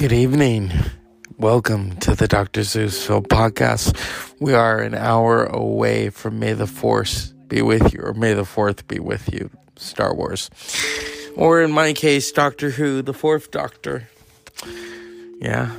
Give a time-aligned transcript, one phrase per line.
[0.00, 0.72] Good evening.
[1.36, 2.62] Welcome to the Dr.
[2.62, 3.94] Zeus Film Podcast.
[4.40, 8.46] We are an hour away from May the Force be with you, or May the
[8.46, 10.48] Fourth be with you, Star Wars.
[11.36, 14.08] Or in my case, Doctor Who, the Fourth Doctor.
[15.38, 15.70] Yeah.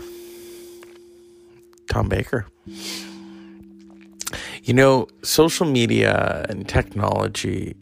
[1.89, 2.45] Tom Baker.
[2.67, 7.75] You know, social media and technology,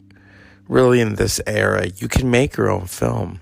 [0.68, 3.40] really in this era, you can make your own film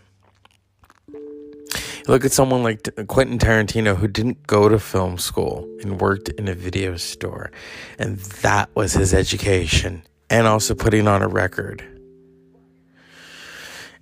[2.09, 6.48] Look at someone like Quentin Tarantino who didn't go to film school and worked in
[6.48, 7.53] a video store.
[7.98, 10.03] And that was his education.
[10.31, 11.84] And also putting on a record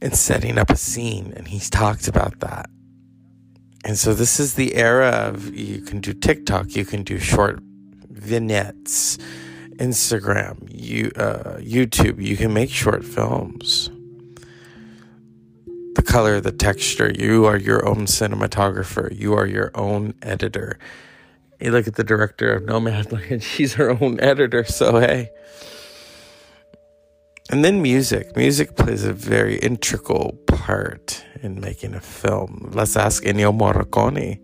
[0.01, 1.33] and setting up a scene.
[1.37, 2.71] And he's talked about that.
[3.85, 7.59] And so this is the era of you can do TikTok, you can do short
[8.09, 9.19] vignettes,
[9.79, 13.91] Instagram, you, uh, YouTube, you can make short films
[16.07, 17.13] color, the texture.
[17.13, 19.17] You are your own cinematographer.
[19.17, 20.79] You are your own editor.
[21.61, 25.31] You look at the director of Nomadland, she's her own editor, so hey.
[27.51, 28.37] And then music.
[28.37, 32.71] Music plays a very integral part in making a film.
[32.75, 34.41] Let's ask Ennio Morricone.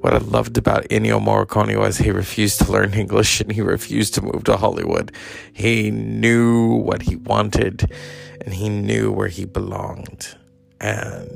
[0.00, 4.14] What I loved about Ennio Morricone was he refused to learn English and he refused
[4.14, 5.12] to move to Hollywood.
[5.52, 7.92] He knew what he wanted
[8.40, 10.36] and he knew where he belonged.
[10.82, 11.30] And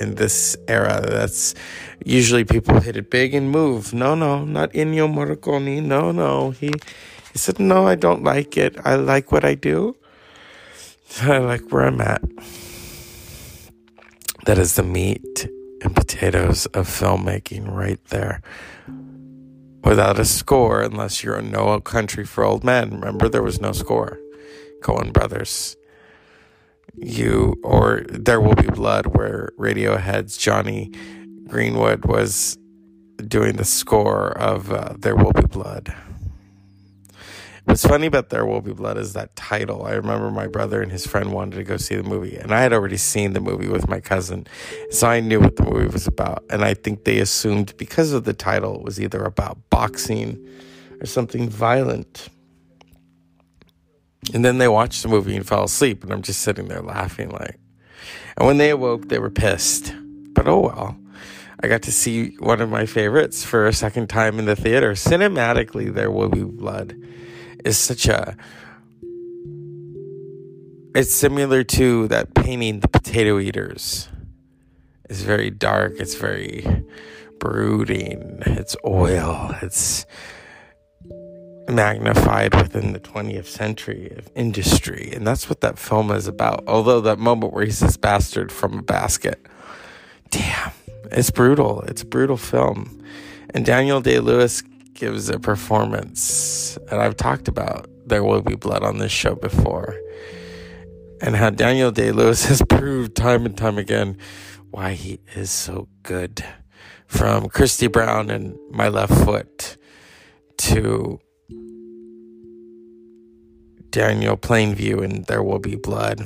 [0.00, 1.54] in this era, that's
[2.04, 3.92] usually people hit it big and move.
[3.92, 5.82] No, no, not Ennio Morricone.
[5.82, 6.50] No, no.
[6.50, 6.68] He,
[7.32, 8.76] he said, No, I don't like it.
[8.84, 9.96] I like what I do.
[11.22, 12.22] I like where I'm at.
[14.46, 15.48] That is the meat
[15.82, 18.40] and potatoes of filmmaking right there.
[19.82, 22.92] Without a score, unless you're in No Country for Old Men.
[22.92, 24.20] Remember, there was no score.
[24.80, 25.76] Coen Brothers
[26.94, 30.92] you or There Will Be Blood, where Radiohead's Jonny
[31.48, 32.56] Greenwood was
[33.26, 35.94] doing the score of uh, There Will Be Blood.
[37.64, 39.84] What's funny about There Will Be Blood is that title.
[39.84, 42.60] I remember my brother and his friend wanted to go see the movie, and I
[42.60, 44.48] had already seen the movie with my cousin,
[44.90, 46.42] so I knew what the movie was about.
[46.50, 50.44] And I think they assumed because of the title, it was either about boxing
[51.00, 52.28] or something violent.
[54.32, 57.30] And then they watched the movie and fell asleep, and I'm just sitting there laughing
[57.30, 57.58] like.
[58.36, 59.94] And when they awoke, they were pissed.
[60.32, 60.96] But oh well.
[61.64, 64.92] I got to see one of my favorites for a second time in the theater.
[64.92, 66.96] Cinematically, There Will Be Blood
[67.64, 68.36] is such a.
[70.94, 74.08] It's similar to that painting, The Potato Eaters.
[75.08, 76.84] It's very dark, it's very
[77.38, 80.06] brooding, it's oil, it's
[81.72, 85.12] magnified within the 20th century of industry.
[85.14, 86.64] And that's what that film is about.
[86.66, 89.44] Although that moment where he says bastard from a basket.
[90.30, 90.72] Damn,
[91.10, 91.82] it's brutal.
[91.82, 93.02] It's a brutal film.
[93.54, 94.62] And Daniel Day Lewis
[94.94, 96.78] gives a performance.
[96.90, 99.96] And I've talked about There Will Be Blood on this show before.
[101.20, 104.18] And how Daniel Day Lewis has proved time and time again
[104.70, 106.44] why he is so good.
[107.06, 109.76] From Christy Brown and My Left Foot
[110.56, 111.20] to
[113.92, 116.20] Daniel Plainview and There Will Be Blood.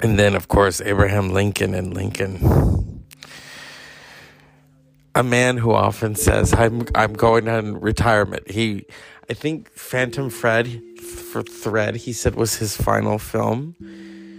[0.00, 3.04] And then, of course, Abraham Lincoln and Lincoln.
[5.14, 8.50] A man who often says, I'm, I'm going on retirement.
[8.50, 8.84] He,
[9.30, 13.74] I think Phantom Fred for Thread, he said was his final film.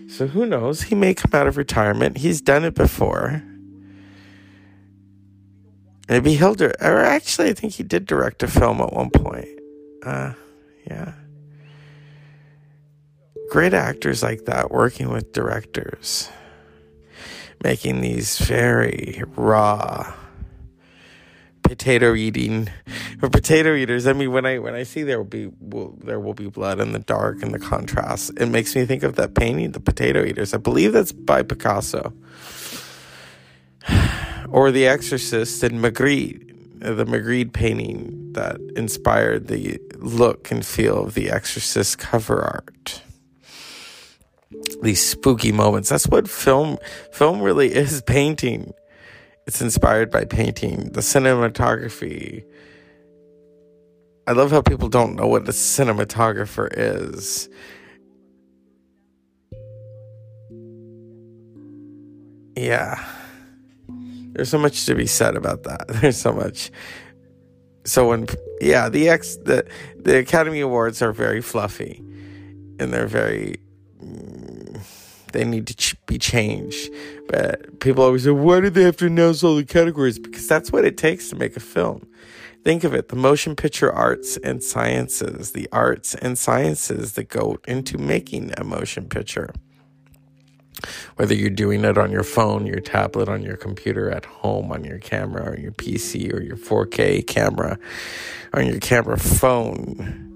[0.07, 0.83] So who knows?
[0.83, 2.19] He may come out of retirement.
[2.19, 3.43] He's done it before.
[6.07, 9.49] Maybe he'll do, or actually, I think he did direct a film at one point.
[10.05, 10.33] Uh,
[10.85, 11.13] yeah
[13.49, 16.29] great actors like that working with directors,
[17.63, 20.13] making these very raw
[21.67, 22.69] potato eating
[23.19, 24.07] for potato eaters.
[24.07, 26.79] I mean, when I when I see there will be will, there will be blood
[26.79, 30.23] in the dark and the contrast, it makes me think of that painting, the potato
[30.23, 30.53] eaters.
[30.53, 32.13] I believe that's by Picasso,
[34.49, 36.47] or The Exorcist and Magritte,
[36.79, 43.01] the Magritte painting that inspired the look and feel of the Exorcist cover art
[44.81, 45.89] these spooky moments.
[45.89, 46.77] That's what film
[47.11, 48.73] film really is painting.
[49.45, 52.43] It's inspired by painting, the cinematography.
[54.27, 57.47] I love how people don't know what a cinematographer is.
[62.57, 63.01] Yeah.
[64.33, 65.87] There's so much to be said about that.
[66.01, 66.69] There's so much.
[67.85, 68.27] So when
[68.59, 69.65] yeah, the ex the
[69.95, 72.03] the Academy Awards are very fluffy
[72.79, 73.55] and they're very
[75.37, 76.89] they need to ch- be changed.
[77.27, 80.17] But people always say, why do they have to announce all the categories?
[80.17, 82.07] Because that's what it takes to make a film.
[82.63, 87.59] Think of it the motion picture arts and sciences, the arts and sciences that go
[87.67, 89.53] into making a motion picture.
[91.17, 94.83] Whether you're doing it on your phone, your tablet, on your computer, at home, on
[94.83, 97.77] your camera, or your PC, or your 4K camera,
[98.53, 100.26] on your camera phone,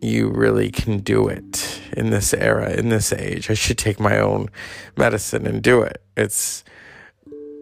[0.00, 3.50] you really can do it in this era, in this age.
[3.50, 4.48] I should take my own
[4.96, 6.02] medicine and do it.
[6.16, 6.64] It's,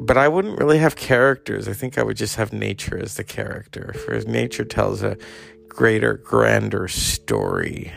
[0.01, 1.69] but I wouldn't really have characters.
[1.69, 3.95] I think I would just have nature as the character.
[3.95, 5.17] For nature tells a
[5.69, 7.93] greater, grander story.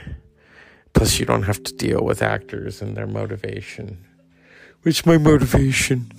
[0.94, 3.98] Plus, you don't have to deal with actors and their motivation.
[4.84, 6.12] Which my motivation?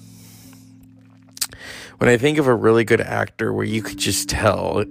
[1.99, 4.85] When I think of a really good actor where you could just tell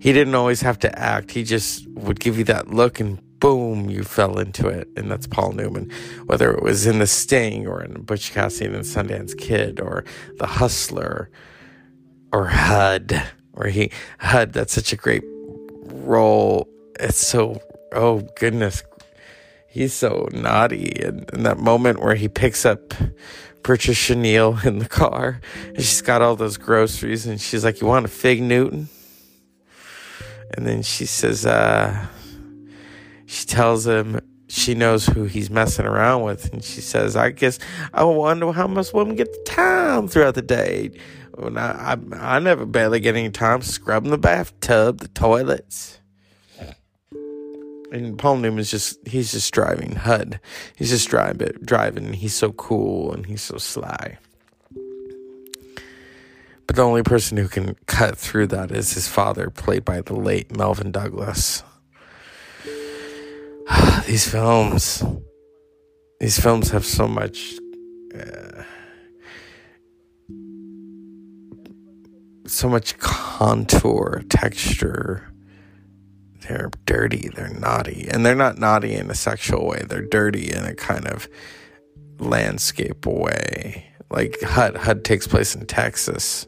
[0.00, 1.30] he didn't always have to act.
[1.32, 4.88] He just would give you that look and boom, you fell into it.
[4.96, 5.90] And that's Paul Newman.
[6.26, 10.04] Whether it was in The Sting or in Butch Cassidy and Sundance Kid or
[10.38, 11.30] The Hustler
[12.32, 13.22] or HUD,
[13.52, 16.68] where he, HUD, that's such a great role.
[16.98, 17.60] It's so,
[17.92, 18.82] oh goodness,
[19.68, 21.00] he's so naughty.
[21.02, 22.94] And, and that moment where he picks up
[23.62, 27.86] Patricia Neal in the car and she's got all those groceries and she's like, You
[27.86, 28.88] want a fig Newton?
[30.56, 32.06] And then she says, uh,
[33.26, 36.52] she tells him she knows who he's messing around with.
[36.52, 37.58] And she says, I guess
[37.92, 40.90] I wonder how most women get the time throughout the day.
[41.34, 46.00] When I, I, I never barely get any time scrubbing the bathtub, the toilets.
[47.92, 50.40] And Paul Newman's just, he's just driving HUD.
[50.76, 52.14] He's just driving, driving.
[52.14, 54.18] He's so cool and he's so sly.
[56.66, 60.14] But the only person who can cut through that is his father, played by the
[60.14, 61.62] late Melvyn Douglas.
[64.06, 65.04] these films,
[66.20, 67.54] these films have so much.
[68.14, 68.62] Uh,
[72.46, 75.32] so much contour, texture.
[76.42, 78.06] They're dirty, they're naughty.
[78.08, 81.28] And they're not naughty in a sexual way, they're dirty in a kind of
[82.18, 83.86] landscape way.
[84.10, 86.46] Like HUD, HUD takes place in Texas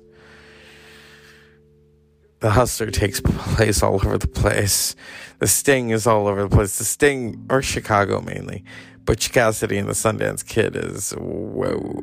[2.41, 4.95] the hustler takes place all over the place.
[5.39, 6.79] The sting is all over the place.
[6.79, 8.65] The sting, or Chicago mainly.
[9.05, 12.01] Butch Cassidy and the Sundance Kid is whoa.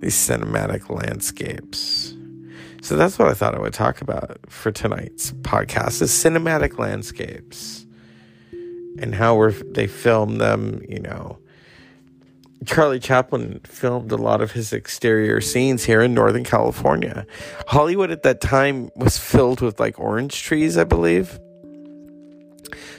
[0.00, 2.14] These cinematic landscapes.
[2.82, 7.86] So that's what I thought I would talk about for tonight's podcast: is cinematic landscapes
[8.98, 10.82] and how they film them.
[10.88, 11.38] You know,
[12.66, 17.26] Charlie Chaplin filmed a lot of his exterior scenes here in Northern California.
[17.66, 21.38] Hollywood at that time was filled with like orange trees, I believe.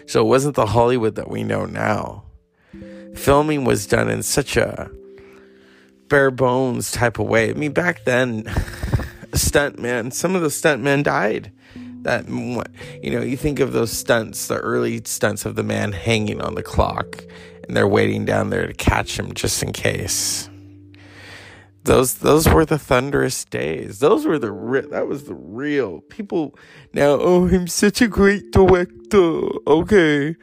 [0.07, 2.23] So it wasn't the Hollywood that we know now.
[3.15, 4.89] Filming was done in such a
[6.09, 7.50] bare bones type of way.
[7.50, 8.44] I mean, back then,
[9.31, 11.51] stuntmen, some of the stuntmen died.
[12.01, 16.39] That, you know, you think of those stunts, the early stunts of the man hanging
[16.39, 17.23] on the clock
[17.67, 20.50] and they're waiting down there to catch him just in case.
[21.83, 24.00] Those those were the thunderous days.
[24.00, 26.57] Those were the re- that was the real people.
[26.94, 29.42] Now, oh, I'm such a great director.
[29.68, 30.35] Okay,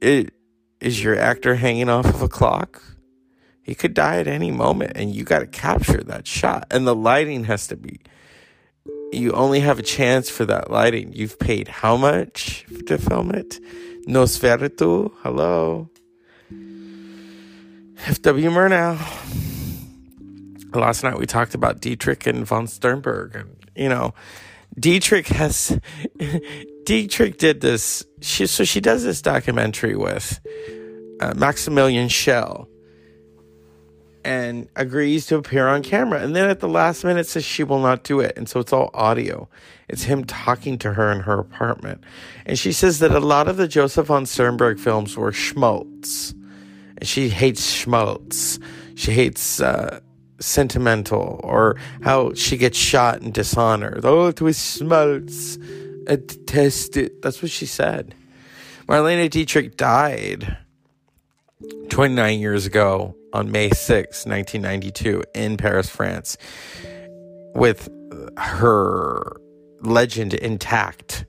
[0.00, 0.32] it
[0.80, 2.82] is your actor hanging off of a clock.
[3.62, 6.66] He could die at any moment, and you got to capture that shot.
[6.70, 8.00] And the lighting has to be.
[9.12, 11.12] You only have a chance for that lighting.
[11.12, 13.60] You've paid how much to film it?
[14.06, 15.90] Nosferatu, hello.
[18.06, 18.50] F.W.
[18.50, 18.98] Murnau.
[20.74, 23.34] Last night we talked about Dietrich and von Sternberg.
[23.34, 24.14] And, you know,
[24.78, 25.78] Dietrich has.
[26.84, 28.04] Dietrich did this.
[28.20, 30.40] She, so she does this documentary with
[31.20, 32.68] uh, Maximilian Schell
[34.24, 36.20] and agrees to appear on camera.
[36.22, 38.34] And then at the last minute says she will not do it.
[38.36, 39.48] And so it's all audio.
[39.88, 42.04] It's him talking to her in her apartment.
[42.46, 46.34] And she says that a lot of the Joseph von Sternberg films were schmaltz
[47.02, 48.58] she hates schmaltz.
[48.94, 50.00] She hates uh,
[50.40, 54.04] sentimental or how she gets shot and dishonored.
[54.04, 55.58] Oh, it was schmaltz.
[56.08, 57.22] I detest it.
[57.22, 58.14] That's what she said.
[58.86, 60.56] Marlene Dietrich died
[61.90, 66.38] 29 years ago on May 6, 1992, in Paris, France,
[67.54, 67.88] with
[68.38, 69.36] her
[69.82, 71.26] legend intact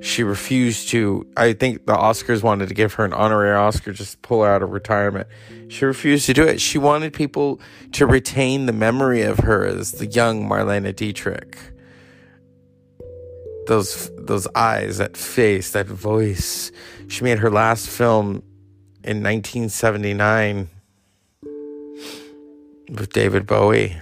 [0.00, 4.20] she refused to i think the oscars wanted to give her an honorary oscar just
[4.22, 5.26] pull her out of retirement.
[5.68, 6.60] She refused to do it.
[6.60, 7.60] She wanted people
[7.92, 11.58] to retain the memory of her as the young marlene dietrich.
[13.66, 16.72] Those those eyes that face that voice.
[17.08, 18.42] She made her last film
[19.04, 20.68] in 1979
[22.90, 24.00] with David Bowie.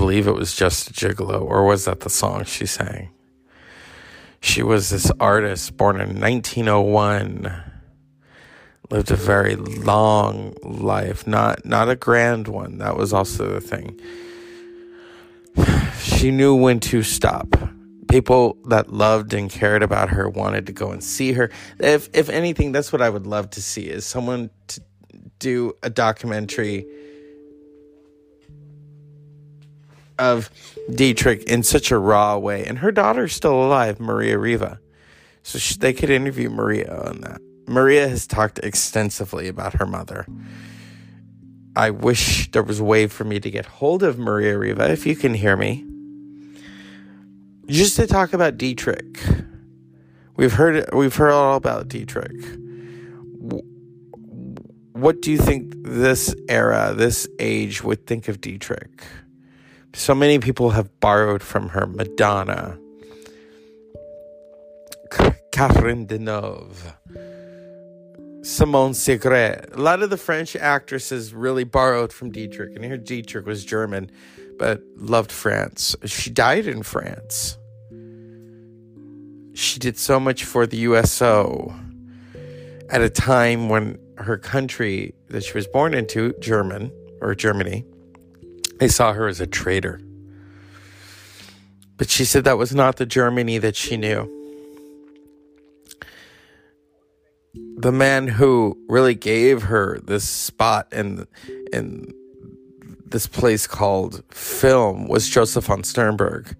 [0.00, 3.10] Believe it was Just a Gigolo, or was that the song she sang?
[4.40, 7.52] She was this artist born in 1901
[8.90, 12.78] lived a very long life, not not a grand one.
[12.78, 14.00] That was also the thing.
[16.02, 17.46] She knew when to stop.
[18.08, 21.50] People that loved and cared about her wanted to go and see her.
[21.78, 24.80] If if anything, that's what I would love to see is someone to
[25.38, 26.86] do a documentary
[30.20, 30.50] of
[30.94, 32.64] Dietrich in such a raw way.
[32.64, 34.78] And her daughter's still alive, Maria Riva.
[35.42, 37.40] So she, they could interview Maria on that.
[37.66, 40.26] Maria has talked extensively about her mother.
[41.74, 45.06] I wish there was a way for me to get hold of Maria Riva, if
[45.06, 45.86] you can hear me,
[47.66, 49.18] just to talk about Dietrich.
[50.36, 52.42] We've heard we've heard all about Dietrich.
[54.92, 59.02] What do you think this era, this age would think of Dietrich?
[59.94, 62.78] So many people have borrowed from her Madonna,
[65.52, 66.94] Catherine Deneuve.
[68.42, 69.76] Simone Segret.
[69.76, 74.10] A lot of the French actresses really borrowed from Dietrich, and here Dietrich was German,
[74.58, 75.94] but loved France.
[76.06, 77.58] She died in France.
[79.52, 81.74] She did so much for the USO
[82.88, 87.84] at a time when her country that she was born into, German or Germany,
[88.80, 90.00] they saw her as a traitor.
[91.96, 94.40] But she said that was not the Germany that she knew.
[97.82, 101.26] the man who really gave her this spot in
[101.72, 102.12] in
[103.06, 106.54] this place called film was Joseph von Sternberg.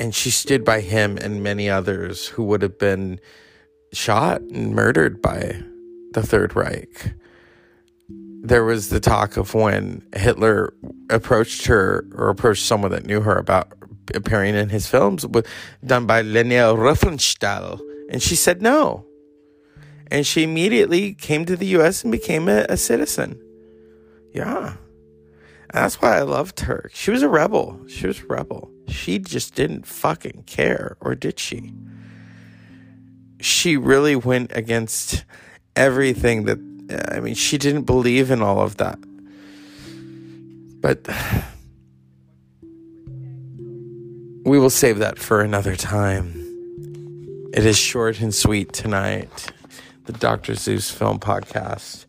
[0.00, 3.20] And she stood by him and many others who would have been
[3.92, 5.62] shot and murdered by
[6.12, 7.12] the Third Reich.
[8.42, 10.72] There was the talk of when Hitler
[11.10, 13.72] approached her or approached someone that knew her about
[14.14, 15.26] appearing in his films,
[15.84, 19.04] done by Leni Riefenstahl and she said no.
[20.10, 23.40] And she immediately came to the US and became a, a citizen.
[24.32, 24.76] Yeah.
[25.72, 26.90] that's why I loved her.
[26.94, 27.80] She was a rebel.
[27.86, 28.70] She was a rebel.
[28.88, 31.74] She just didn't fucking care, or did she?
[33.40, 35.24] She really went against
[35.76, 36.58] everything that,
[36.90, 38.98] I mean, she didn't believe in all of that.
[40.80, 41.08] But
[44.44, 46.32] we will save that for another time.
[47.52, 49.52] It is short and sweet tonight,
[50.06, 50.54] the Dr.
[50.54, 52.06] Zeus Film Podcast.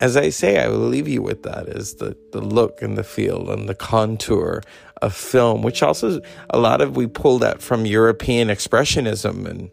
[0.00, 3.02] As I say, I will leave you with that is the, the look and the
[3.02, 4.62] feel and the contour
[5.02, 9.70] of film, which also a lot of we pulled that from European expressionism and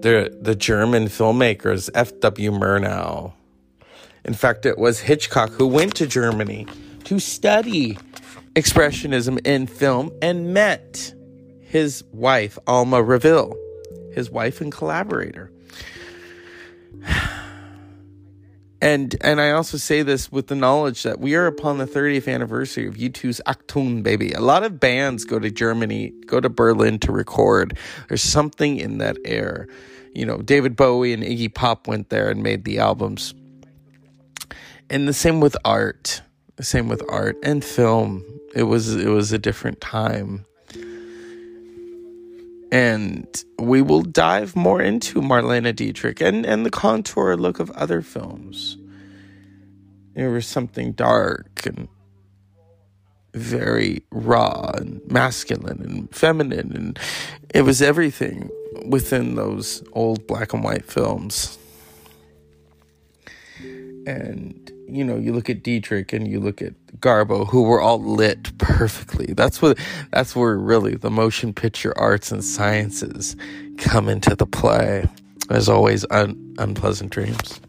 [0.00, 2.50] the the German filmmakers F.W.
[2.50, 3.32] Murnau.
[4.24, 6.66] In fact, it was Hitchcock who went to Germany
[7.04, 7.98] to study
[8.54, 11.12] expressionism in film and met
[11.60, 13.54] his wife Alma Reville
[14.14, 15.50] his wife and collaborator.
[18.84, 22.30] And and I also say this with the knowledge that we are upon the 30th
[22.30, 24.32] anniversary of U2's Achtung Baby.
[24.32, 27.78] A lot of bands go to Germany, go to Berlin to record.
[28.08, 29.68] There's something in that air.
[30.12, 33.32] You know, David Bowie and Iggy Pop went there and made the albums.
[34.90, 36.20] And the same with art.
[36.56, 38.22] The same with art and film.
[38.54, 40.44] It was it was a different time.
[42.74, 48.02] And we will dive more into Marlene Dietrich and, and the contour look of other
[48.02, 48.76] films.
[50.14, 51.86] There was something dark and
[53.32, 56.98] very raw and masculine and feminine, and
[57.54, 58.50] it was everything
[58.88, 61.56] within those old black and white films.
[64.04, 68.02] And you know, you look at Dietrich and you look at Garbo, who were all
[68.02, 69.34] lit perfectly.
[69.34, 69.78] That's what
[70.10, 73.36] that's where really the motion picture arts and sciences
[73.78, 75.08] come into the play.
[75.50, 77.60] As always, un- unpleasant dreams.